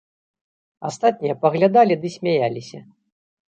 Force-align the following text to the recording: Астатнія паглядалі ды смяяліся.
Астатнія 0.89 1.35
паглядалі 1.45 2.01
ды 2.01 2.15
смяяліся. 2.17 2.79